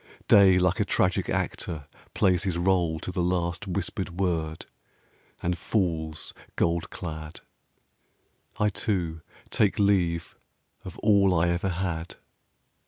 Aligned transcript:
Day 0.27 0.57
like 0.57 0.79
a 0.79 0.83
tragic 0.83 1.29
actor 1.29 1.85
plays 2.15 2.41
his 2.41 2.57
rôle 2.57 2.99
To 3.01 3.11
the 3.11 3.21
last 3.21 3.67
whispered 3.67 4.19
word, 4.19 4.65
and 5.43 5.55
falls 5.55 6.33
gold 6.55 6.89
clad. 6.89 7.41
I, 8.59 8.69
too, 8.69 9.21
take 9.51 9.77
leave 9.77 10.35
of 10.83 10.97
all 11.03 11.39
I 11.39 11.49
ever 11.49 11.69
had. 11.69 12.15